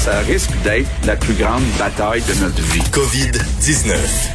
[0.00, 2.80] Ça risque d'être la plus grande bataille de notre vie.
[2.90, 4.30] COVID-19.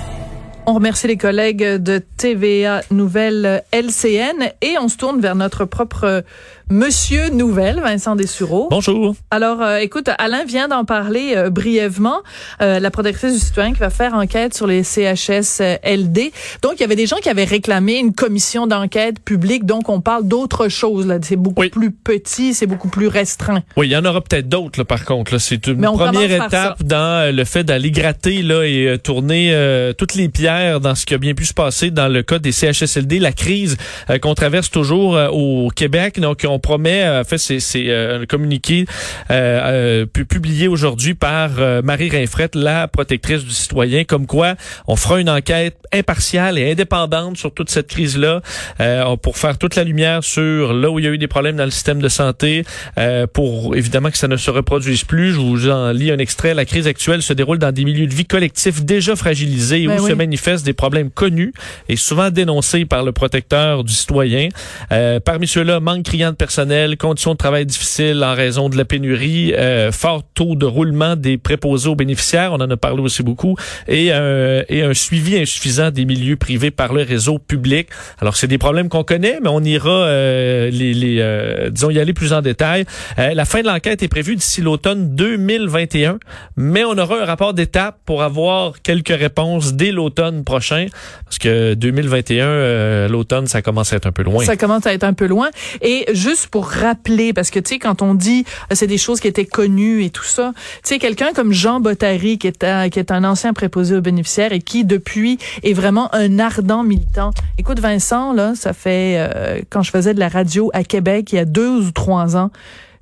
[0.68, 6.24] On remercie les collègues de TVA Nouvelle LCN et on se tourne vers notre propre
[6.72, 8.70] Monsieur Nouvelle, Vincent Dessureau.
[8.72, 9.16] Bonjour.
[9.30, 12.22] Alors, euh, écoute, Alain vient d'en parler euh, brièvement.
[12.60, 16.32] Euh, la protectrice du citoyen qui va faire enquête sur les CHSLD.
[16.64, 19.68] Donc, il y avait des gens qui avaient réclamé une commission d'enquête publique.
[19.68, 21.06] Donc, on parle d'autre chose.
[21.06, 21.70] Là, c'est beaucoup Oui.
[21.70, 23.62] plus petit, c'est beaucoup plus restreint.
[23.78, 25.38] Oui, il y en aura peut-être d'autres, par contre.
[25.38, 29.94] C'est une première étape dans euh, le fait d'aller gratter là, et euh, tourner euh,
[29.94, 32.52] toutes les pierres dans ce qui a bien pu se passer dans le cas des
[32.52, 33.78] CHSLD, la crise
[34.10, 36.20] euh, qu'on traverse toujours euh, au Québec.
[36.20, 38.86] Donc, on promet, euh, en fait, c'est c'est, euh, un communiqué
[39.32, 44.56] euh, euh, pu- publié aujourd'hui par euh, Marie Rinfrette, la protectrice du citoyen, comme quoi
[44.88, 48.42] on fera une enquête impartiale et indépendante sur toute cette crise-là
[48.80, 51.56] euh, pour faire toute la lumière sur là où il y a eu des problèmes
[51.56, 52.64] dans le système de santé,
[52.98, 55.34] euh, pour évidemment que ça ne se reproduise plus.
[55.34, 56.54] Je vous en lis un extrait.
[56.54, 60.00] La crise actuelle se déroule dans des milieux de vie collectifs déjà fragilisés et Ben
[60.00, 60.10] où oui.
[60.10, 61.54] se manifestent des problèmes connus
[61.90, 64.50] et souvent dénoncés par le protecteur du citoyen.
[64.92, 68.86] Euh, parmi ceux-là, manque criant de personnel, conditions de travail difficiles en raison de la
[68.86, 73.24] pénurie, euh, fort taux de roulement des préposés aux bénéficiaires, on en a parlé aussi
[73.24, 73.56] beaucoup,
[73.88, 77.88] et, euh, et un suivi insuffisant des milieux privés par le réseau public.
[78.22, 81.98] Alors, c'est des problèmes qu'on connaît, mais on ira, euh, les, les euh, disons, y
[81.98, 82.86] aller plus en détail.
[83.18, 86.20] Euh, la fin de l'enquête est prévue d'ici l'automne 2021,
[86.58, 90.86] mais on aura un rapport d'étape pour avoir quelques réponses dès l'automne prochain,
[91.24, 94.46] parce que 2021, euh, l'automne, ça commence à être un peu loin.
[94.46, 95.50] Ça commence à être un peu loin.
[95.82, 99.20] Et juste pour rappeler, parce que tu sais, quand on dit euh, c'est des choses
[99.20, 102.90] qui étaient connues et tout ça, tu sais, quelqu'un comme Jean Bottary, qui est, un,
[102.90, 107.32] qui est un ancien préposé aux bénéficiaires et qui, depuis, est vraiment un ardent militant.
[107.58, 111.36] Écoute, Vincent, là, ça fait, euh, quand je faisais de la radio à Québec, il
[111.36, 112.52] y a deux ou trois ans,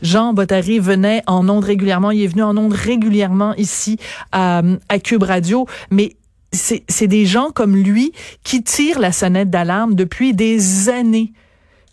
[0.01, 2.11] Jean Bottary venait en ondes régulièrement.
[2.11, 3.97] Il est venu en ondes régulièrement ici
[4.33, 5.65] à, à Cube Radio.
[5.91, 6.17] Mais
[6.51, 8.11] c'est des gens comme lui
[8.43, 11.33] qui tirent la sonnette d'alarme depuis des années.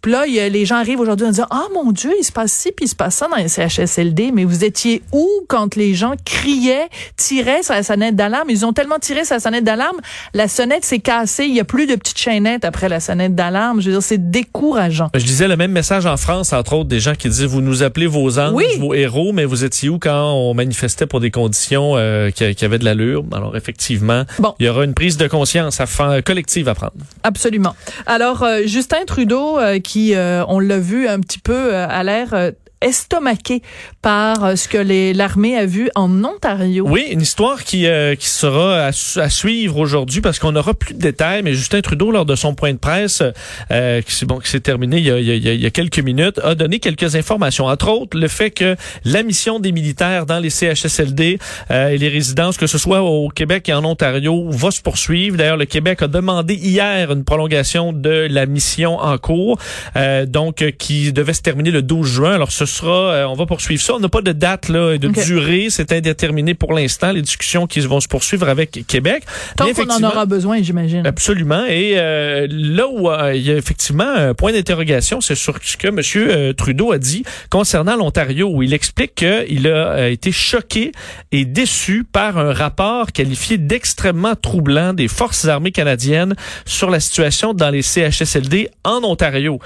[0.03, 2.33] Puis là, y a- les gens arrivent aujourd'hui en disant Ah mon Dieu, il se
[2.33, 5.77] passe ci, puis il se passe ça dans les CHSLD, mais vous étiez où quand
[5.77, 8.49] les gens criaient, tiraient sur la sonnette d'alarme?
[8.51, 9.99] Ils ont tellement tiré sur la sonnette d'alarme,
[10.35, 13.81] la sonnette s'est cassée, il y a plus de petites chaînettes après la sonnette d'alarme.
[13.81, 15.09] Je veux dire, c'est décourageant.
[15.15, 17.83] Je disais le même message en France, entre autres, des gens qui disaient vous nous
[17.83, 18.65] appelez vos anges, Oui.
[18.79, 22.65] vos héros, mais vous étiez où quand on manifestait pour des conditions euh, qui, qui
[22.65, 23.25] avaient de l'allure.
[23.33, 24.55] Alors effectivement, Bon.
[24.59, 25.87] il y aura une prise de conscience à
[26.23, 26.93] collective à prendre.
[27.23, 27.75] Absolument.
[28.07, 32.03] Alors, euh, Justin Trudeau, euh, qui, euh, on l'a vu un petit peu, euh, a
[32.03, 33.63] l'air estomaqué
[34.03, 34.79] par euh, ce que
[35.17, 36.87] l'armée a vu en Ontario.
[36.89, 40.95] Oui, une histoire qui, euh, qui sera à, à suivre aujourd'hui parce qu'on n'aura plus
[40.95, 43.23] de détails, mais Justin Trudeau, lors de son point de presse,
[43.71, 45.71] euh, qui, bon, qui s'est terminé il y, a, il, y a, il y a
[45.71, 47.67] quelques minutes, a donné quelques informations.
[47.67, 51.39] Entre autres, le fait que la mission des militaires dans les CHSLD
[51.71, 55.37] euh, et les résidences, que ce soit au Québec et en Ontario, va se poursuivre.
[55.37, 59.59] D'ailleurs, le Québec a demandé hier une prolongation de la mission en cours,
[59.97, 62.35] euh, donc euh, qui devait se terminer le 12 juin.
[62.35, 63.95] Alors, ce sera, euh, on va poursuivre ça.
[63.95, 67.13] On n'a pas de date là, et de durée, c'est indéterminé pour l'instant.
[67.13, 69.25] Les discussions qui vont se poursuivre avec Québec.
[69.57, 71.07] Tant qu'on en aura besoin, j'imagine.
[71.07, 71.65] Absolument.
[71.67, 75.77] Et euh, là où euh, il y a effectivement un point d'interrogation, c'est sur ce
[75.77, 76.01] que M.
[76.17, 80.93] euh, Trudeau a dit concernant l'Ontario, où il explique qu'il a euh, été choqué
[81.33, 87.55] et déçu par un rapport qualifié d'extrêmement troublant des forces armées canadiennes sur la situation
[87.55, 89.59] dans les CHSLD en Ontario,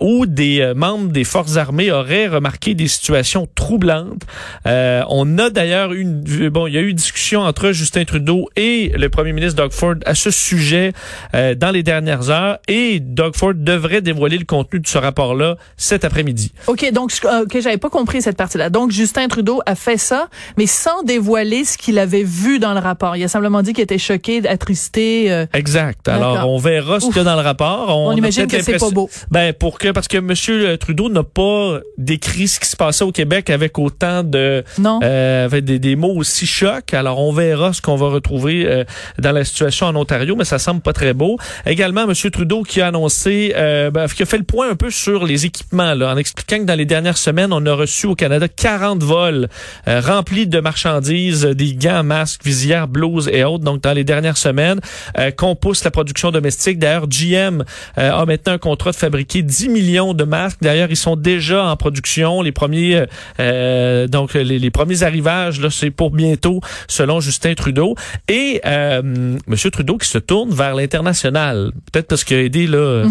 [0.00, 2.43] où des membres des forces armées auraient remarqué
[2.74, 4.22] des situations troublantes.
[4.66, 8.04] Euh, on a d'ailleurs eu une, bon, il y a eu une discussion entre Justin
[8.04, 10.92] Trudeau et le premier ministre Doug Ford à ce sujet
[11.34, 15.56] euh, dans les dernières heures et Doug Ford devrait dévoiler le contenu de ce rapport-là
[15.76, 16.52] cet après-midi.
[16.66, 18.70] OK, donc, je- euh, OK, j'avais pas compris cette partie-là.
[18.70, 22.80] Donc, Justin Trudeau a fait ça, mais sans dévoiler ce qu'il avait vu dans le
[22.80, 23.16] rapport.
[23.16, 25.30] Il a simplement dit qu'il était choqué, attristé.
[25.32, 26.08] euh, Exact.
[26.08, 27.96] Alors, on verra ce qu'il y a dans le rapport.
[27.96, 29.08] on a imagine que c'est pas beau.
[29.30, 30.78] Ben pour que parce que M.
[30.78, 35.00] Trudeau n'a pas décrit ce qui se passait au Québec avec autant de Non.
[35.02, 36.92] euh, avec des, des mots aussi chocs.
[36.92, 38.84] Alors on verra ce qu'on va retrouver euh,
[39.18, 41.38] dans la situation en Ontario, mais ça semble pas très beau.
[41.66, 42.12] Également, M.
[42.30, 45.46] Trudeau qui a annoncé, euh, ben, qui a fait le point un peu sur les
[45.46, 49.02] équipements, là, en expliquant que dans les dernières semaines, on a reçu au Canada 40
[49.02, 49.48] vols
[49.88, 53.64] euh, remplis de marchandises, des gants, masques, visières, blouses et autres.
[53.64, 54.80] Donc dans les dernières semaines,
[55.18, 56.78] euh, qu'on pousse la production domestique.
[56.78, 57.62] D'ailleurs, GM
[57.98, 60.58] euh, a maintenant un contrat de fabriquer 10 millions de masques.
[60.62, 62.23] D'ailleurs, ils sont déjà en production.
[62.42, 63.06] Les premiers, euh,
[63.40, 67.94] euh, donc les, les premiers arrivages, là, c'est pour bientôt, selon Justin Trudeau.
[68.28, 69.56] Et euh, M.
[69.72, 71.72] Trudeau qui se tourne vers l'international.
[71.92, 73.04] Peut-être parce qu'il a aidé là.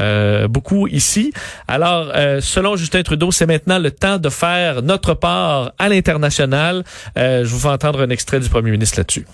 [0.00, 1.32] euh, beaucoup ici.
[1.68, 6.84] Alors, euh, selon Justin Trudeau, c'est maintenant le temps de faire notre part à l'international.
[7.16, 9.26] Euh, je vous fais entendre un extrait du premier ministre là-dessus.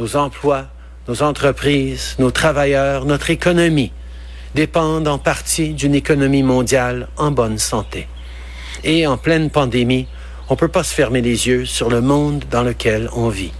[0.00, 0.66] Nos emplois,
[1.08, 3.92] nos entreprises, nos travailleurs, notre économie
[4.54, 8.08] dépendent en partie d'une économie mondiale en bonne santé.
[8.84, 10.06] Et en pleine pandémie,
[10.48, 13.52] on ne peut pas se fermer les yeux sur le monde dans lequel on vit.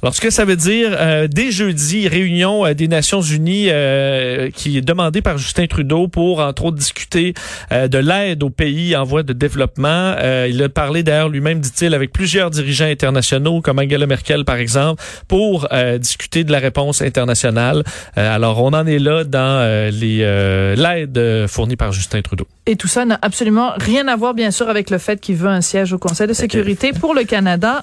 [0.00, 4.48] Alors, ce que ça veut dire, euh, dès jeudi, réunion euh, des Nations Unies euh,
[4.50, 7.34] qui est demandée par Justin Trudeau pour, entre autres, discuter
[7.72, 10.14] euh, de l'aide aux pays en voie de développement.
[10.18, 14.58] Euh, il a parlé d'ailleurs lui-même, dit-il, avec plusieurs dirigeants internationaux, comme Angela Merkel, par
[14.58, 17.82] exemple, pour euh, discuter de la réponse internationale.
[18.16, 22.46] Euh, alors, on en est là dans euh, les euh, l'aide fournie par Justin Trudeau.
[22.66, 25.48] Et tout ça n'a absolument rien à voir, bien sûr, avec le fait qu'il veut
[25.48, 27.82] un siège au Conseil de sécurité pour le Canada.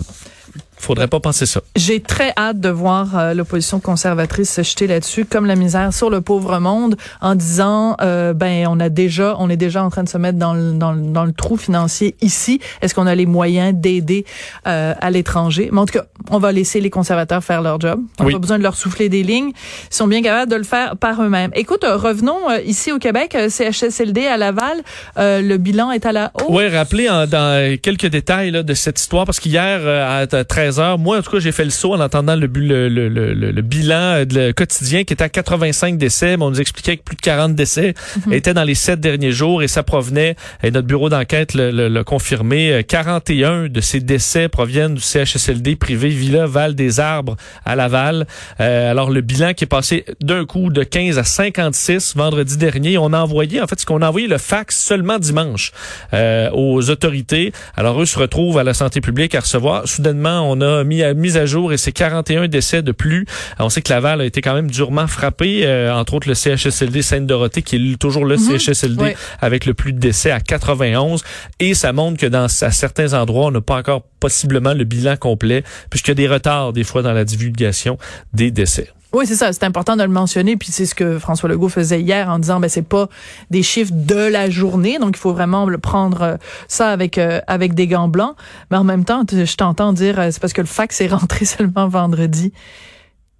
[0.77, 1.61] Faudrait pas penser ça.
[1.75, 6.09] J'ai très hâte de voir euh, l'opposition conservatrice se jeter là-dessus, comme la misère sur
[6.09, 10.03] le pauvre monde, en disant, euh, ben, on a déjà, on est déjà en train
[10.03, 12.59] de se mettre dans le, dans le, dans le trou financier ici.
[12.81, 14.25] Est-ce qu'on a les moyens d'aider
[14.67, 15.69] euh, à l'étranger?
[15.71, 18.01] Mais en tout cas, on va laisser les conservateurs faire leur job.
[18.19, 18.33] On n'a Oui.
[18.33, 19.51] pas besoin de leur souffler des lignes.
[19.91, 21.51] Ils sont bien capables de le faire par eux-mêmes.
[21.55, 24.77] Écoute, euh, revenons euh, ici au Québec, euh, CHSLD à Laval.
[25.17, 26.45] Euh, le bilan est à la hausse.
[26.49, 30.25] Oui, rappelez en- dans quelques détails là, de cette histoire, parce qu'hier, euh,
[30.65, 33.09] à 13h, moi, en tout cas, j'ai fait le saut en entendant le, le, le,
[33.09, 36.49] le, le- le bilan euh, de le quotidien qui était à 85 décès, mais on
[36.49, 37.93] nous expliquait que plus de 40 décès
[38.31, 42.71] étaient dans les sept derniers jours et ça provenait, et notre bureau d'enquête l'a confirmé,
[42.71, 47.35] euh, 41 de ces décès proviennent du CHSLD privé Villa Val des Arbres
[47.65, 48.25] à Laval.
[48.59, 52.97] Euh, alors, le bilan qui est passé d'un coup de 15 à 56 vendredi dernier,
[52.97, 55.71] on a envoyé, en fait, ce qu'on a envoyé le fax seulement dimanche
[56.13, 57.51] euh, aux autorités.
[57.75, 59.87] Alors, eux se retrouvent à la santé publique à recevoir.
[59.87, 63.25] Soudainement, on a mis à, mis à jour et c'est 41 décès de plus.
[63.59, 67.01] On sait que Laval a été quand même durement frappé, euh, entre autres le CHSLD
[67.01, 69.13] Sainte-Dorothée, qui est toujours le CHSLD Oui.
[69.41, 71.23] avec le plus de décès à 91.
[71.59, 75.17] Et ça montre que dans à certains endroits, on n'a pas encore possiblement le bilan
[75.17, 77.97] complet, puisqu'il y a des retards des fois dans la divulgation
[78.33, 78.89] des décès.
[79.15, 79.53] Oui, c'est ça.
[79.53, 80.57] C'est important de le mentionner.
[80.57, 83.07] Puis c'est ce que François Legault faisait hier en disant, ben c'est pas
[83.49, 86.35] des chiffres de la journée, donc il faut vraiment le prendre euh,
[86.67, 88.35] ça avec euh, avec des gants blancs.
[88.71, 91.45] Mais en même temps, je t'entends dire, euh, c'est parce que le fax est rentré
[91.45, 92.51] seulement vendredi.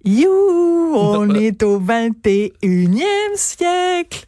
[0.02, 0.30] You,
[0.94, 3.02] on est au 21e
[3.34, 4.24] siècle.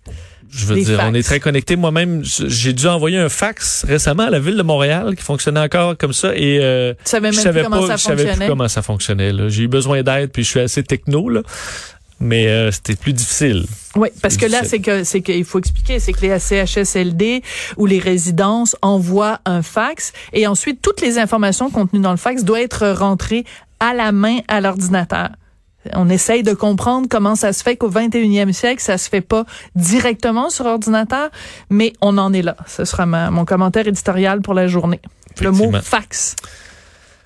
[0.50, 1.77] Je veux dire, on est très connectés.
[1.77, 5.97] Moi-même, j'ai dû envoyer un fax récemment à la ville de Montréal qui fonctionnait encore
[5.97, 8.35] comme ça et euh, Tu savais je même savais plus comment pas, ça je savais
[8.35, 9.33] plus comment ça fonctionnait.
[9.49, 11.43] J'ai eu besoin d'aide puis je suis assez techno là,
[12.21, 13.67] mais euh, c'était plus difficile.
[13.97, 17.43] Oui, parce que là, c'est que c'est qu'il faut expliquer, c'est que les CHSLD
[17.77, 22.44] ou les résidences envoient un fax et ensuite toutes les informations contenues dans le fax
[22.44, 23.44] doivent être rentrées
[23.81, 25.31] à la main à l'ordinateur.
[25.94, 29.44] On essaye de comprendre comment ça se fait qu'au 21e siècle, ça se fait pas
[29.75, 31.31] directement sur ordinateur,
[31.70, 32.56] mais on en est là.
[32.67, 35.00] Ce sera ma- mon commentaire éditorial pour la journée.
[35.40, 36.35] Le mot fax.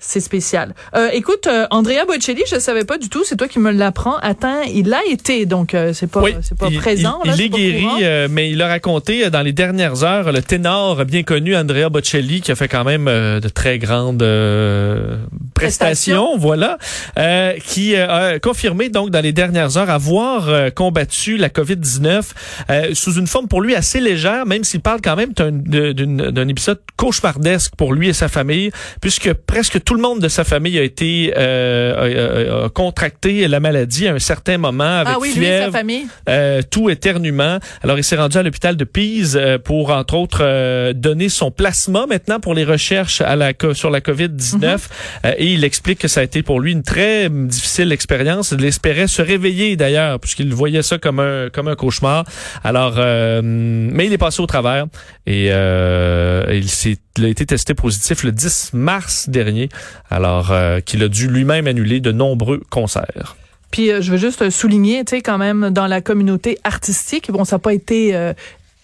[0.05, 0.75] C'est spécial.
[0.95, 4.17] Euh, écoute, euh, Andrea Bocelli, je savais pas du tout, c'est toi qui me l'apprends.
[4.17, 7.19] Attends, il a été, donc euh, c'est pas, oui, c'est pas il, présent.
[7.23, 10.03] il- là, il est pas guéri, euh, mais il a raconté euh, dans les dernières
[10.03, 13.79] heures le ténor bien connu Andrea Bocelli qui a fait quand même euh, de très
[13.79, 15.15] grandes euh,
[15.55, 16.77] prestations, voilà,
[17.17, 22.23] euh, qui a confirmé donc dans les dernières heures avoir combattu la COVID-19
[22.69, 26.81] euh, sous une forme pour lui assez légère, même s'il parle quand même d'un épisode
[26.97, 28.69] cauchemardesque pour lui et sa famille,
[28.99, 33.47] puisque presque tout le monde de sa famille a été euh, a- a- a contracté
[33.47, 36.05] la maladie à un certain moment avec Ah oui, lui fièvre, sa famille.
[36.29, 37.59] euh, tout éternuement.
[37.83, 41.51] Alors, il s'est rendu à l'hôpital de Pise euh, pour, entre autres, euh, donner son
[41.51, 44.57] plasma maintenant pour les recherches à la, sur la COVID-19.
[44.57, 44.77] Mhm.
[45.25, 48.53] Euh, et il explique que ça a été pour lui une très difficile expérience.
[48.57, 52.25] Il espérait se réveiller d'ailleurs, puisqu'il voyait ça comme un, comme un cauchemar.
[52.63, 54.85] Alors, euh, mais il est passé au travers
[55.25, 59.69] et euh, il, s'est, il a été testé positif le 10 mars dernier.
[60.09, 63.35] Alors, euh, qu'il a dû lui-même annuler de nombreux concerts.
[63.73, 67.43] Puis euh, je veux juste souligner, tu sais, quand même, dans la communauté artistique, bon,
[67.43, 68.33] ça n'a pas été euh,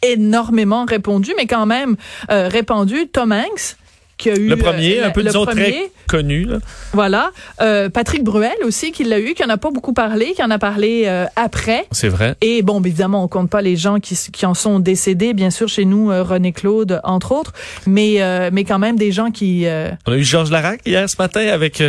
[0.01, 1.96] énormément répondu, mais quand même
[2.32, 3.08] euh, répandu.
[3.08, 3.77] Tom Hanks,
[4.20, 5.64] qui a eu le premier, euh, un peu le disons premier.
[5.72, 6.44] très connu.
[6.44, 6.58] Là.
[6.94, 7.32] Voilà.
[7.62, 10.52] Euh, Patrick Bruel aussi, qui l'a eu, qui en a pas beaucoup parlé, qui en
[10.52, 11.88] a parlé euh, après.
[11.92, 12.36] C'est vrai.
[12.42, 15.68] Et bon, évidemment, on compte pas les gens qui, qui en sont décédés, bien sûr,
[15.68, 17.54] chez nous, René Claude, entre autres,
[17.88, 18.20] mais
[18.52, 19.66] mais quand même des gens qui...
[20.06, 21.82] On a eu Georges Larac hier ce matin avec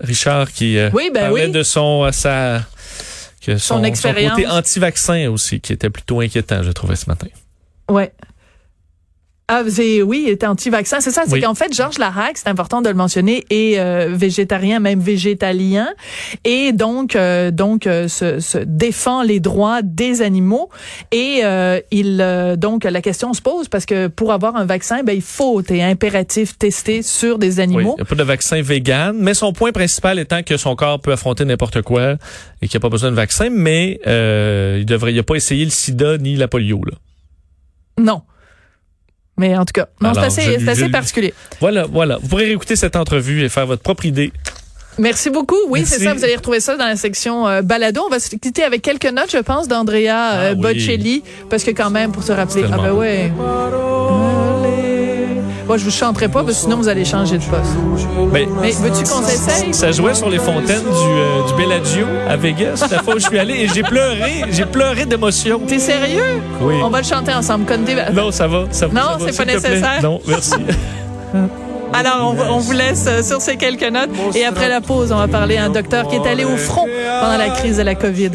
[0.00, 1.50] Richard qui Oui, ben parlait oui.
[1.50, 2.60] de son sa
[3.44, 4.32] que son, expérience.
[4.34, 7.28] côté anti-vaccin aussi qui était plutôt inquiétant, je trouvais ce matin.
[7.88, 8.12] Ouais.
[9.52, 11.00] Ah, oui, il était anti-vaccin.
[11.00, 11.40] C'est ça, c'est Oui.
[11.40, 15.88] qu'en fait, Georges Larac, c'est important de le mentionner, est euh, végétarien, même végétalien,
[16.44, 20.70] et donc, euh, donc euh, se, se défend les droits des animaux.
[21.10, 25.02] Et euh, il, euh, donc, la question se pose parce que pour avoir un vaccin,
[25.02, 27.94] ben il faut, et impératif, tester sur des Oui, animaux.
[27.98, 31.00] il n'y a pas de vaccin vegan, mais son point principal étant que son corps
[31.00, 32.12] peut affronter n'importe quoi
[32.62, 35.34] et qu'il n'y a pas besoin de vaccin, mais euh, il devrait, il a pas
[35.34, 36.80] essayé le sida ni la polio.
[36.84, 36.96] Là.
[37.98, 38.22] Non.
[39.40, 41.32] Mais en tout cas, non, c'est assez, je- c'est assez je- particulier.
[41.60, 42.18] Voilà, voilà.
[42.20, 44.32] Vous pourrez réécouter cette entrevue et faire votre propre idée.
[44.98, 45.56] Merci beaucoup.
[45.70, 46.12] Oui, c'est ça.
[46.12, 48.02] Vous allez retrouver ça dans la section euh, balado.
[48.06, 50.60] On va se quitter avec quelques notes, je pense, d'Andrea euh, Ah oui.
[50.60, 52.64] Bocelli, parce que quand même, pour se rappeler.
[52.70, 53.30] Ah ben ouais.
[55.70, 57.70] Moi, je vous chanterai pas, parce que sinon vous allez changer de poste.
[58.32, 59.72] Ben, Mais veux-tu qu'on s'essaye?
[59.72, 63.26] ça jouait sur les fontaines du, euh, du Bellagio à Vegas la fois où je
[63.26, 65.60] suis allé et j'ai pleuré, j'ai pleuré d'émotion.
[65.68, 66.42] T'es sérieux?
[66.60, 66.74] Oui.
[66.82, 67.66] On va le chanter ensemble.
[68.12, 68.64] Non, ça va.
[68.72, 70.02] Ça, Non, c'est pas nécessaire.
[70.02, 70.54] Non, merci.
[71.92, 74.10] Alors, on, va- on vous laisse euh, sur ces quelques notes.
[74.34, 76.86] Et après la pause, on va parler à un docteur qui est allé au front
[77.20, 78.30] pendant la crise de la COVID.